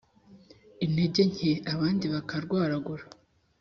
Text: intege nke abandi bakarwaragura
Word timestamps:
intege 0.85 1.21
nke 1.31 1.51
abandi 1.73 2.05
bakarwaragura 2.13 3.03